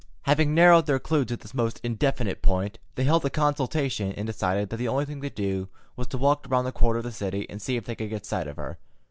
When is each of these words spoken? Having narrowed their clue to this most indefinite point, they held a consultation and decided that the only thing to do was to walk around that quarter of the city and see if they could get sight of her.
Having 0.23 0.55
narrowed 0.55 0.87
their 0.87 0.97
clue 0.97 1.25
to 1.25 1.37
this 1.37 1.53
most 1.53 1.79
indefinite 1.83 2.41
point, 2.41 2.79
they 2.95 3.03
held 3.03 3.23
a 3.23 3.29
consultation 3.29 4.11
and 4.13 4.25
decided 4.25 4.69
that 4.69 4.77
the 4.77 4.87
only 4.87 5.05
thing 5.05 5.21
to 5.21 5.29
do 5.29 5.69
was 5.95 6.07
to 6.07 6.17
walk 6.17 6.47
around 6.49 6.65
that 6.65 6.73
quarter 6.73 6.97
of 6.97 7.05
the 7.05 7.11
city 7.11 7.47
and 7.51 7.61
see 7.61 7.77
if 7.77 7.85
they 7.85 7.93
could 7.93 8.09
get 8.09 8.25
sight 8.25 8.47
of 8.47 8.57
her. 8.57 8.79